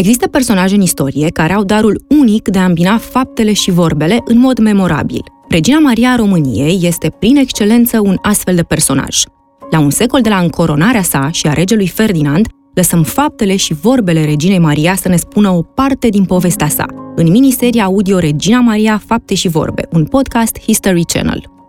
[0.00, 4.38] Există personaje în istorie care au darul unic de a îmbina faptele și vorbele în
[4.38, 5.22] mod memorabil.
[5.48, 9.22] Regina Maria a României este prin excelență un astfel de personaj.
[9.70, 14.24] La un secol de la încoronarea sa și a regelui Ferdinand, lăsăm faptele și vorbele
[14.24, 16.86] Reginei Maria să ne spună o parte din povestea sa,
[17.16, 21.59] în miniseria audio Regina Maria, Fapte și Vorbe, un podcast History Channel.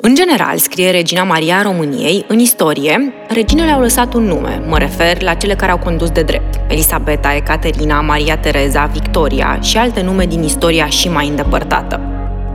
[0.00, 5.22] În general, scrie Regina Maria României, în istorie, reginele au lăsat un nume, mă refer
[5.22, 10.26] la cele care au condus de drept, Elisabeta, Ecaterina, Maria Tereza, Victoria și alte nume
[10.26, 12.00] din istoria și mai îndepărtată.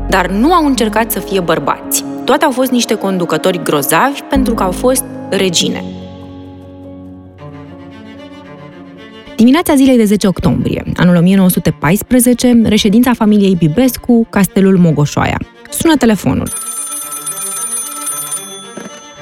[0.10, 2.04] Dar nu au încercat să fie bărbați.
[2.26, 5.84] Toate au fost niște conducători grozavi pentru că au fost regine.
[9.36, 15.38] Dimineața zilei de 10 octombrie, anul 1914, reședința familiei Bibescu, Castelul Mogoșoaia.
[15.70, 16.63] Sună telefonul.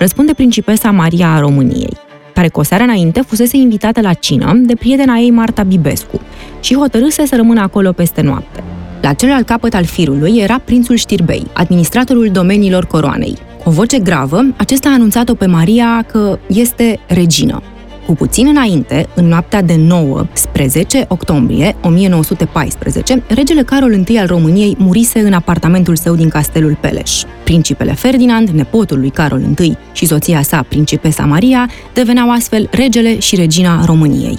[0.01, 1.97] Răspunde principesa Maria a României,
[2.33, 6.19] care cu o seară înainte fusese invitată la cină de prietena ei Marta Bibescu
[6.59, 8.63] și hotărâse să rămână acolo peste noapte.
[9.01, 13.37] La celălalt capăt al firului era prințul Știrbei, administratorul domeniilor coroanei.
[13.63, 17.61] Cu o voce gravă, acesta a anunțat-o pe Maria că este regină.
[18.05, 24.27] Cu puțin înainte, în noaptea de 9 spre 10 octombrie 1914, regele Carol I al
[24.27, 27.23] României murise în apartamentul său din Castelul Peleș.
[27.51, 33.35] Principele Ferdinand, nepotul lui Carol I și soția sa, principesa Maria, deveneau astfel regele și
[33.35, 34.37] regina României.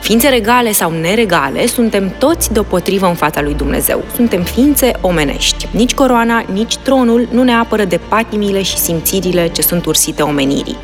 [0.00, 4.04] Ființe regale sau neregale, suntem toți deopotrivă în fața lui Dumnezeu.
[4.14, 5.68] Suntem ființe omenești.
[5.70, 10.76] Nici coroana, nici tronul nu ne apără de patimile și simțirile ce sunt ursite omenirii.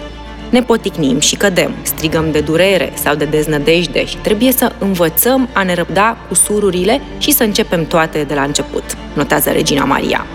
[0.51, 5.63] Ne poticnim și cădem, strigăm de durere sau de deznădejde și trebuie să învățăm a
[5.63, 10.27] ne răbda cu sururile și să începem toate de la început, notează Regina Maria.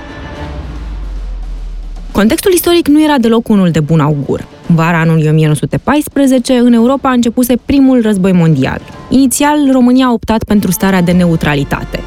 [2.14, 4.48] Contextul istoric nu era deloc unul de bun augur.
[4.68, 8.82] Vara anului 1914, în Europa a începuse primul război mondial.
[9.10, 12.00] Inițial, România a optat pentru starea de neutralitate.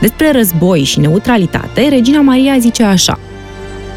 [0.00, 3.18] Despre război și neutralitate, Regina Maria zice așa.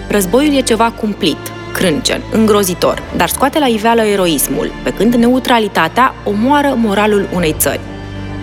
[0.09, 1.37] Războiul e ceva cumplit,
[1.73, 7.79] crâncen, îngrozitor, dar scoate la iveală eroismul, pe când neutralitatea omoară moralul unei țări.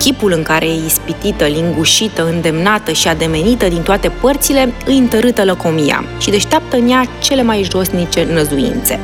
[0.03, 6.03] Chipul în care e ispitită, lingușită, îndemnată și ademenită din toate părțile îi întărâtă lăcomia
[6.19, 8.99] și deșteaptă în ea cele mai josnice năzuințe.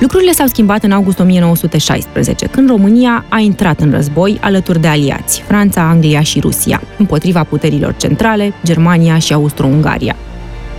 [0.00, 5.42] Lucrurile s-au schimbat în august 1916, când România a intrat în război alături de aliați,
[5.46, 10.16] Franța, Anglia și Rusia, împotriva puterilor centrale, Germania și Austro-Ungaria.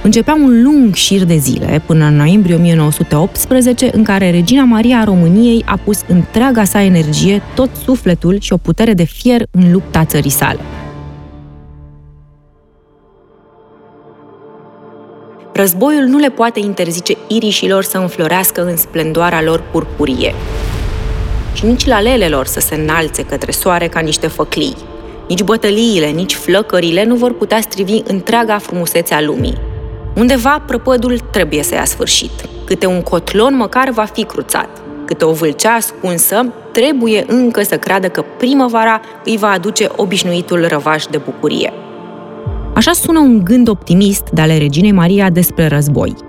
[0.03, 5.03] Începea un lung șir de zile, până în noiembrie 1918, în care Regina Maria a
[5.03, 10.05] României a pus întreaga sa energie, tot sufletul și o putere de fier în lupta
[10.05, 10.59] țării sale.
[15.53, 20.33] Războiul nu le poate interzice irișilor să înflorească în splendoarea lor purpurie
[21.53, 24.75] și nici lalelelor să se înalțe către soare ca niște făclii.
[25.27, 29.69] Nici bătăliile, nici flăcările nu vor putea strivi întreaga frumusețe a lumii.
[30.16, 32.31] Undeva prăpădul trebuie să ia sfârșit.
[32.66, 34.70] Câte un cotlon măcar va fi cruțat.
[35.06, 41.03] Câte o vâlcea ascunsă trebuie încă să creadă că primăvara îi va aduce obișnuitul răvaș
[41.06, 41.74] de bucurie.
[42.74, 46.28] Așa sună un gând optimist de ale reginei Maria despre război.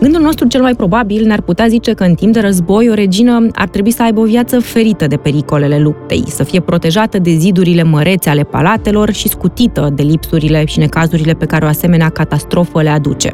[0.00, 3.46] Gândul nostru cel mai probabil ne-ar putea zice că în timp de război o regină
[3.52, 7.82] ar trebui să aibă o viață ferită de pericolele luptei, să fie protejată de zidurile
[7.82, 12.88] mărețe ale palatelor și scutită de lipsurile și necazurile pe care o asemenea catastrofă le
[12.88, 13.30] aduce.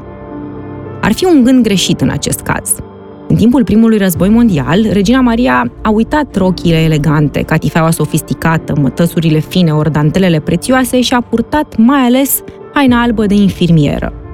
[1.00, 2.75] Ar fi un gând greșit în acest caz.
[3.28, 9.72] În timpul primului război mondial, Regina Maria a uitat rochile elegante, catifeaua sofisticată, mătăsurile fine,
[9.72, 14.25] ori dantelele prețioase și a purtat mai ales haina albă de infirmieră.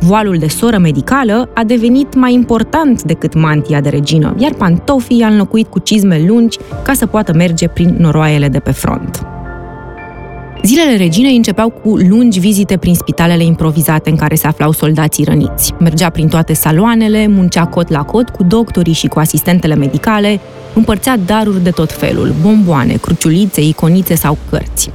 [0.00, 5.26] Voalul de soră medicală a devenit mai important decât mantia de regină, iar pantofii a
[5.26, 9.26] înlocuit cu cizme lungi ca să poată merge prin noroaiele de pe front.
[10.62, 15.74] Zilele reginei începeau cu lungi vizite prin spitalele improvizate în care se aflau soldații răniți.
[15.78, 20.40] Mergea prin toate saloanele, muncea cot la cot cu doctorii și cu asistentele medicale,
[20.74, 24.90] împărțea daruri de tot felul, bomboane, cruciulițe, iconițe sau cărți.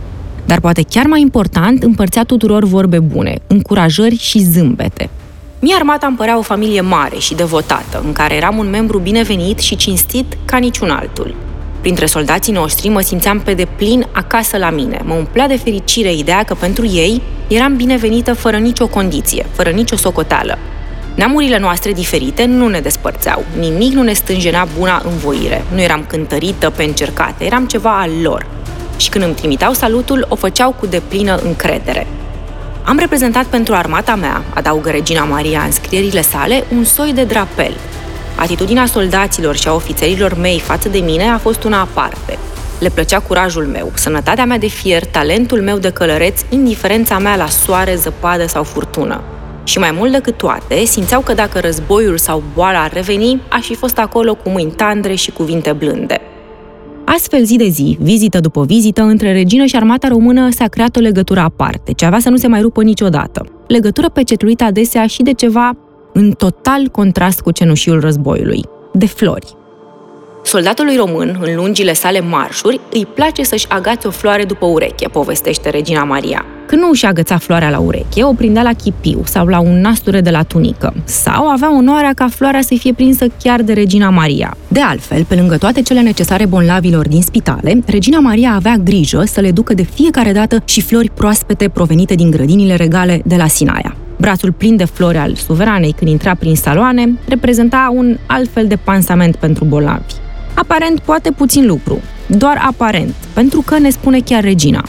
[0.51, 5.09] Dar poate chiar mai important, împărțea tuturor vorbe bune, încurajări și zâmbete.
[5.59, 9.59] Mie armata îmi părea o familie mare și devotată, în care eram un membru binevenit
[9.59, 11.35] și cinstit ca niciun altul.
[11.81, 15.01] Printre soldații noștri mă simțeam pe deplin acasă la mine.
[15.05, 19.95] Mă umplea de fericire ideea că pentru ei eram binevenită fără nicio condiție, fără nicio
[19.95, 20.57] socoteală.
[21.15, 26.69] Neamurile noastre diferite nu ne despărțeau, nimic nu ne stânjenea buna învoire, nu eram cântărită
[26.69, 28.45] pe încercate, eram ceva al lor.
[29.01, 32.07] Și când îmi trimiteau salutul, o făceau cu deplină încredere.
[32.83, 37.73] Am reprezentat pentru armata mea, adaugă Regina Maria în scrierile sale, un soi de drapel,
[38.35, 42.37] Atitudinea soldaților și a ofițerilor mei față de mine a fost una aparte.
[42.79, 47.47] Le plăcea curajul meu, sănătatea mea de fier, talentul meu de călăreț, indiferența mea la
[47.47, 49.21] soare, zăpadă sau furtună.
[49.63, 53.75] Și mai mult decât toate, simțeau că dacă războiul sau boala ar reveni, aș fi
[53.75, 56.21] fost acolo cu mâini tandre și cuvinte blânde.
[57.15, 60.99] Astfel, zi de zi, vizită după vizită, între regină și armata română s-a creat o
[60.99, 63.45] legătură aparte, ce avea să nu se mai rupă niciodată.
[63.67, 65.77] Legătură pecetluită adesea și de ceva
[66.13, 68.63] în total contrast cu cenușiul războiului,
[68.93, 69.55] de flori.
[70.43, 75.69] Soldatului român, în lungile sale marșuri, îi place să-și agațe o floare după ureche, povestește
[75.69, 76.45] regina Maria.
[76.65, 80.21] Când nu își agăța floarea la ureche, o prindea la chipiu sau la un nasture
[80.21, 84.57] de la tunică, sau avea onoarea ca floarea să fie prinsă chiar de regina Maria.
[84.67, 89.41] De altfel, pe lângă toate cele necesare bonlavilor din spitale, regina Maria avea grijă să
[89.41, 93.95] le ducă de fiecare dată și flori proaspete provenite din grădinile regale de la Sinaia.
[94.17, 98.75] Brațul plin de flori al suveranei când intra prin saloane reprezenta un alt fel de
[98.75, 100.13] pansament pentru bolnavi.
[100.53, 104.83] Aparent poate puțin lucru, doar aparent, pentru că ne spune chiar regina.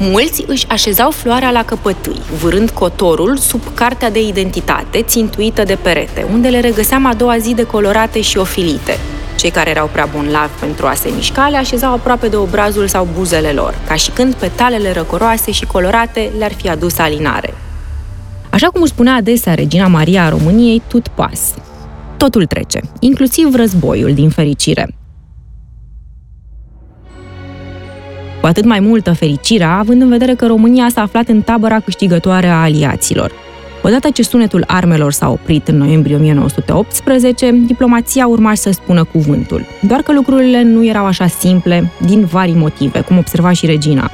[0.00, 6.26] Mulți își așezau floarea la căpătâi, vârând cotorul sub cartea de identitate țintuită de perete,
[6.32, 8.98] unde le regăseam a doua zi decolorate și ofilite.
[9.36, 13.08] Cei care erau prea bonlavi pentru a se mișca le așezau aproape de obrazul sau
[13.14, 17.54] buzele lor, ca și când petalele răcoroase și colorate le-ar fi adus alinare.
[18.50, 21.40] Așa cum își spunea adesea regina Maria a României, tot pas.
[22.18, 24.88] Totul trece, inclusiv războiul, din fericire.
[28.40, 32.46] Cu atât mai multă fericirea, având în vedere că România s-a aflat în tabăra câștigătoare
[32.46, 33.32] a aliaților.
[33.82, 39.64] Odată ce sunetul armelor s-a oprit în noiembrie 1918, diplomația urma să spună cuvântul.
[39.80, 44.10] Doar că lucrurile nu erau așa simple, din vari motive, cum observa și regina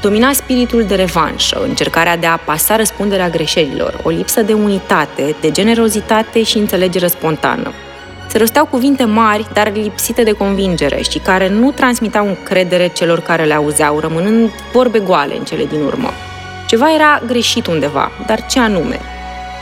[0.00, 5.50] domina spiritul de revanșă, încercarea de a pasa răspunderea greșelilor, o lipsă de unitate, de
[5.50, 7.72] generozitate și înțelegere spontană.
[8.26, 13.44] Se rosteau cuvinte mari, dar lipsite de convingere și care nu transmitau încredere celor care
[13.44, 16.10] le auzeau, rămânând vorbe goale în cele din urmă.
[16.66, 19.00] Ceva era greșit undeva, dar ce anume?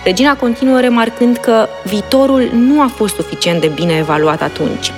[0.04, 4.92] Regina continuă remarcând că viitorul nu a fost suficient de bine evaluat atunci,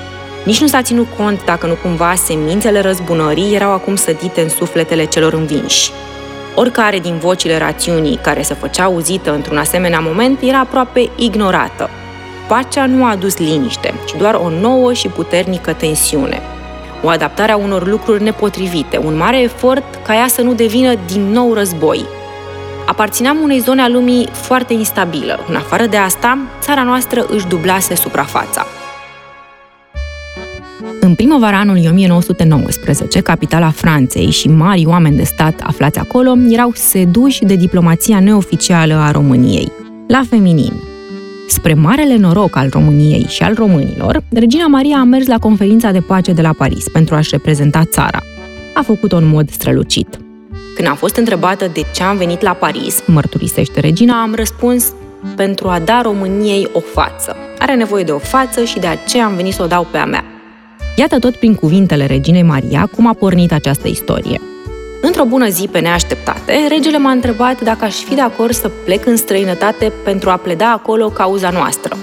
[0.45, 5.05] nici nu s-a ținut cont dacă nu cumva semințele răzbunării erau acum sădite în sufletele
[5.05, 5.91] celor învinși.
[6.55, 11.91] Oricare din vocile rațiunii care se făcea auzită într-un asemenea moment era aproape ignorată.
[12.49, 16.41] Pacea nu a adus liniște, ci doar o nouă și puternică tensiune.
[17.03, 21.31] O adaptare a unor lucruri nepotrivite, un mare efort ca ea să nu devină din
[21.31, 22.05] nou război.
[22.87, 25.45] Aparțineam unei zone a lumii foarte instabilă.
[25.49, 28.67] În afară de asta, țara noastră își dublase suprafața.
[31.11, 37.45] În primăvara anului 1919, capitala Franței și mari oameni de stat aflați acolo erau seduși
[37.45, 39.73] de diplomația neoficială a României,
[40.09, 40.73] la feminin.
[41.49, 46.01] Spre marele noroc al României și al românilor, regina Maria a mers la conferința de
[46.01, 48.23] pace de la Paris pentru a-și reprezenta țara.
[48.75, 50.19] A făcut-o în mod strălucit.
[50.75, 54.93] Când am fost întrebată de ce am venit la Paris, mărturisește regina, am răspuns
[55.37, 57.37] pentru a da României o față.
[57.59, 60.05] Are nevoie de o față și de aceea am venit să o dau pe a
[60.05, 60.25] mea.
[61.01, 64.41] Iată tot prin cuvintele reginei Maria cum a pornit această istorie.
[65.01, 69.07] Într-o bună zi pe neașteptate, regele m-a întrebat dacă aș fi de acord să plec
[69.07, 71.97] în străinătate pentru a pleda acolo cauza noastră.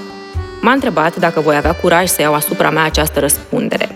[0.62, 3.89] M-a întrebat dacă voi avea curaj să iau asupra mea această răspundere.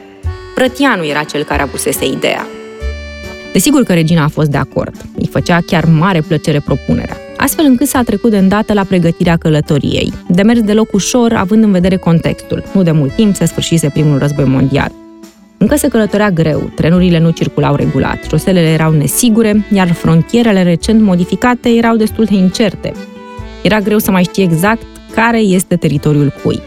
[0.56, 2.48] Prătianu era cel care abusese ideea.
[3.52, 4.96] Desigur că regina a fost de acord.
[5.18, 10.14] Îi făcea chiar mare plăcere propunerea astfel încât s-a trecut de îndată la pregătirea călătoriei.
[10.28, 12.64] De mers deloc ușor, având în vedere contextul.
[12.74, 14.92] Nu de mult timp se sfârșise primul război mondial.
[15.58, 21.70] Încă se călătorea greu, trenurile nu circulau regulat, șoselele erau nesigure, iar frontierele recent modificate
[21.70, 22.92] erau destul de incerte.
[23.62, 26.60] Era greu să mai știi exact care este teritoriul cui.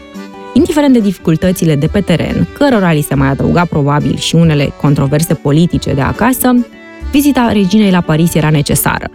[0.53, 5.33] Indiferent de dificultățile de pe teren, cărora li se mai adăuga probabil și unele controverse
[5.33, 6.65] politice de acasă,
[7.11, 9.09] vizita reginei la Paris era necesară.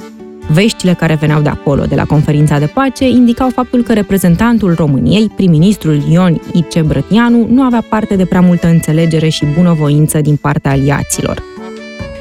[0.52, 5.32] Veștile care veneau de acolo, de la conferința de pace, indicau faptul că reprezentantul României,
[5.36, 6.80] prim-ministrul Ion I.C.
[6.80, 11.42] Brătianu, nu avea parte de prea multă înțelegere și bunăvoință din partea aliaților.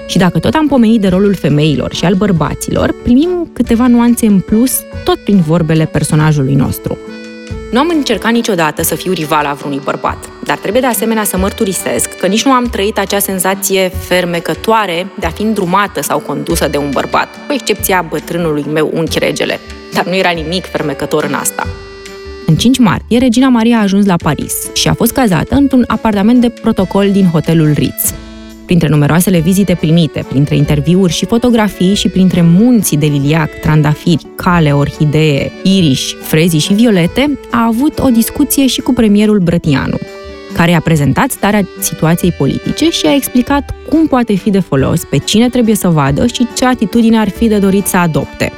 [0.07, 4.39] Și dacă tot am pomenit de rolul femeilor și al bărbaților, primim câteva nuanțe în
[4.39, 6.97] plus tot prin vorbele personajului nostru–
[7.71, 11.37] nu am încercat niciodată să fiu rival a vreunui bărbat, dar trebuie de asemenea să
[11.37, 16.67] mărturisesc că nici nu am trăit acea senzație fermecătoare de a fi îndrumată sau condusă
[16.67, 19.59] de un bărbat, cu excepția bătrânului meu unchi regele.
[19.93, 21.67] Dar nu era nimic fermecător în asta.
[22.45, 26.41] În 5 martie, regina Maria a ajuns la Paris și a fost cazată într-un apartament
[26.41, 28.13] de protocol din hotelul Ritz.
[28.65, 34.71] Printre numeroasele vizite primite, printre interviuri și fotografii și printre munții de liliac, trandafiri, cale,
[34.71, 39.97] orhidee, iriși, frezi și violete, a avut o discuție și cu premierul Brătianu,
[40.53, 45.17] care a prezentat starea situației politice și a explicat cum poate fi de folos, pe
[45.17, 48.51] cine trebuie să vadă și ce atitudine ar fi de dorit să adopte.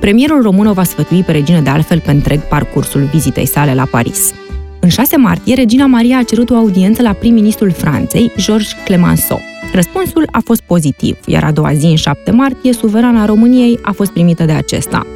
[0.00, 3.84] Premierul român o va sfătui pe regină de altfel pe întreg parcursul vizitei sale la
[3.90, 4.32] Paris.
[4.80, 9.40] În 6 martie, regina Maria a cerut o audiență la prim-ministrul Franței, Georges Clemenceau.
[9.74, 14.10] Răspunsul a fost pozitiv, iar a doua zi, în 7 martie, suverana României a fost
[14.10, 15.06] primită de acesta.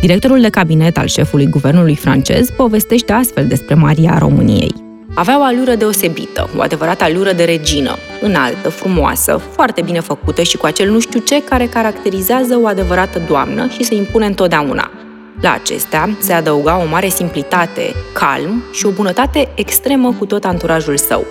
[0.00, 4.74] Directorul de cabinet al șefului guvernului francez povestește astfel despre Maria României.
[5.16, 10.56] Avea o alură deosebită, o adevărată alură de regină, înaltă, frumoasă, foarte bine făcută și
[10.56, 14.90] cu acel nu știu ce care caracterizează o adevărată doamnă și se impune întotdeauna.
[15.40, 20.96] La acestea se adăuga o mare simplitate, calm și o bunătate extremă cu tot anturajul
[20.96, 21.24] său.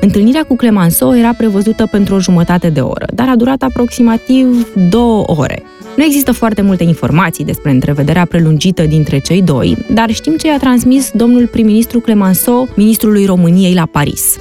[0.00, 5.24] Întâlnirea cu Clemenceau era prevăzută pentru o jumătate de oră, dar a durat aproximativ două
[5.26, 5.62] ore.
[5.96, 10.58] Nu există foarte multe informații despre întrevederea prelungită dintre cei doi, dar știm ce i-a
[10.58, 14.36] transmis domnul prim-ministru Clemenceau, ministrului României la Paris.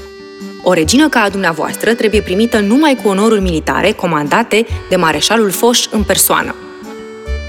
[0.64, 5.84] O regină ca a dumneavoastră trebuie primită numai cu onoruri militare comandate de mareșalul Foch
[5.92, 6.56] în persoană.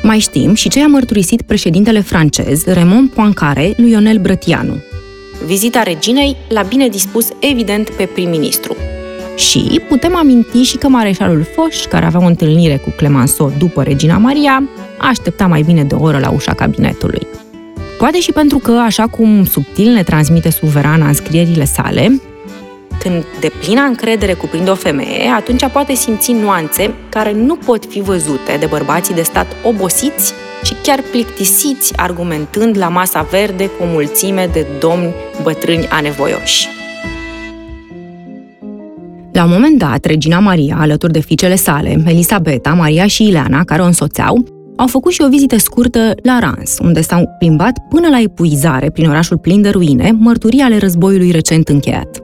[0.02, 4.76] Mai știm și ce a mărturisit președintele francez Raymond Poincaré lui Ionel Brătianu.
[5.46, 8.76] Vizita reginei l-a bine dispus evident pe prim-ministru.
[9.36, 14.18] Și putem aminti și că mareșalul Foș, care avea o întâlnire cu Clemenceau după Regina
[14.18, 14.62] Maria,
[14.98, 17.26] aștepta mai bine de o oră la ușa cabinetului.
[17.98, 22.20] Poate și pentru că, așa cum subtil ne transmite suverana în scrierile sale,
[22.98, 28.00] când de plină încredere cuprinde o femeie, atunci poate simți nuanțe care nu pot fi
[28.00, 33.86] văzute de bărbații de stat obosiți și chiar plictisiți argumentând la masa verde cu o
[33.86, 36.75] mulțime de domni bătrâni anevoioși.
[39.36, 43.82] La un moment dat, regina Maria, alături de fiicele sale, Elisabeta, Maria și Ileana, care
[43.82, 44.44] o însoțeau,
[44.76, 49.08] au făcut și o vizită scurtă la Rans, unde s-au plimbat până la epuizare prin
[49.08, 52.22] orașul plin de ruine, mărturii ale războiului recent încheiat.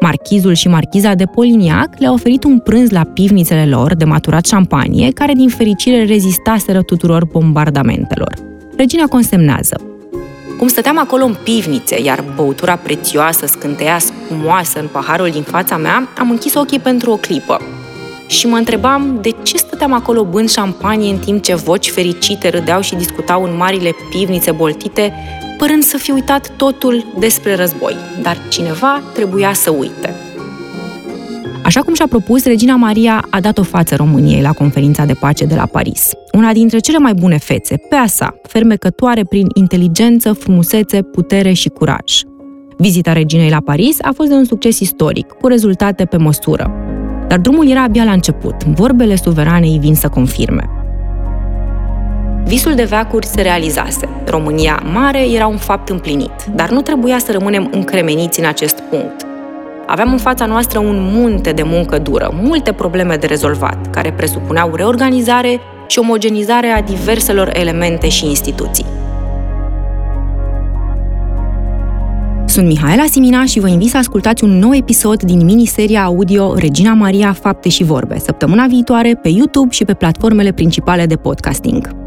[0.00, 5.10] Marchizul și marchiza de Poliniac le-au oferit un prânz la pivnițele lor de maturat șampanie,
[5.10, 8.34] care din fericire rezistaseră tuturor bombardamentelor.
[8.76, 9.93] Regina consemnează
[10.64, 16.08] cum stăteam acolo în pivnițe, iar băutura prețioasă scânteia spumoasă în paharul din fața mea,
[16.18, 17.60] am închis ochii pentru o clipă.
[18.26, 22.80] Și mă întrebam de ce stăteam acolo bând șampanie în timp ce voci fericite râdeau
[22.80, 25.12] și discutau în marile pivnițe boltite,
[25.58, 27.96] părând să fi uitat totul despre război.
[28.22, 30.13] Dar cineva trebuia să uite.
[31.74, 35.44] Așa cum și-a propus, Regina Maria a dat o față României la conferința de pace
[35.44, 36.10] de la Paris.
[36.32, 41.68] Una dintre cele mai bune fețe, pe a sa, fermecătoare prin inteligență, frumusețe, putere și
[41.68, 42.22] curaj.
[42.78, 46.70] Vizita reginei la Paris a fost de un succes istoric, cu rezultate pe măsură.
[47.28, 50.68] Dar drumul era abia la început, vorbele suveranei vin să confirme.
[52.44, 54.08] Visul de veacuri se realizase.
[54.26, 59.26] România mare era un fapt împlinit, dar nu trebuia să rămânem încremeniți în acest punct.
[59.86, 64.74] Aveam în fața noastră un munte de muncă dură, multe probleme de rezolvat, care presupuneau
[64.74, 68.86] reorganizare și omogenizare a diverselor elemente și instituții.
[72.46, 76.92] Sunt Mihaela Simina și vă invit să ascultați un nou episod din miniseria audio Regina
[76.92, 82.03] Maria Fapte și Vorbe, săptămâna viitoare pe YouTube și pe platformele principale de podcasting.